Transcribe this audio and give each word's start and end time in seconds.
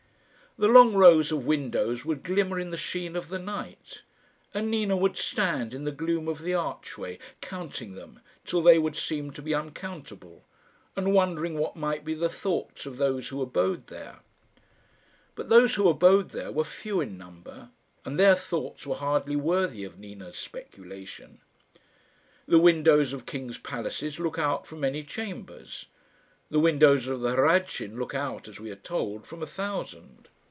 The 0.57 0.67
long 0.67 0.95
rows 0.95 1.31
of 1.31 1.45
windows 1.45 2.03
would 2.03 2.23
glimmer 2.23 2.59
in 2.59 2.71
the 2.71 2.77
sheen 2.77 3.15
of 3.15 3.29
the 3.29 3.39
night, 3.39 4.01
and 4.53 4.69
Nina 4.69 4.97
would 4.97 5.15
stand 5.15 5.73
in 5.73 5.85
the 5.85 5.93
gloom 5.93 6.27
of 6.27 6.41
the 6.41 6.53
archway 6.53 7.19
counting 7.39 7.93
them 7.95 8.19
till 8.43 8.61
they 8.61 8.77
would 8.77 8.97
seem 8.97 9.31
to 9.31 9.41
be 9.41 9.53
uncountable, 9.55 10.43
and 10.93 11.13
wondering 11.13 11.57
what 11.57 11.77
might 11.77 12.03
be 12.03 12.13
the 12.13 12.27
thoughts 12.27 12.85
of 12.85 12.97
those 12.97 13.29
who 13.29 13.41
abode 13.41 13.87
there. 13.87 14.19
But 15.35 15.47
those 15.47 15.75
who 15.75 15.87
abode 15.87 16.31
there 16.31 16.51
were 16.51 16.65
few 16.65 16.99
in 16.99 17.17
number, 17.17 17.69
and 18.03 18.19
their 18.19 18.35
thoughts 18.35 18.85
were 18.85 18.95
hardly 18.97 19.37
worthy 19.37 19.85
of 19.85 19.97
Nina's 19.99 20.35
speculation. 20.37 21.39
The 22.45 22.59
windows 22.59 23.13
of 23.13 23.25
kings' 23.25 23.57
palaces 23.57 24.19
look 24.19 24.37
out 24.37 24.67
from 24.67 24.81
many 24.81 25.03
chambers. 25.03 25.85
The 26.49 26.59
windows 26.59 27.07
of 27.07 27.21
the 27.21 27.37
Hradschin 27.37 27.97
look 27.97 28.13
out, 28.13 28.49
as 28.49 28.59
we 28.59 28.69
are 28.69 28.75
told, 28.75 29.25
from 29.25 29.41
a 29.41 29.47
thousand. 29.47 30.27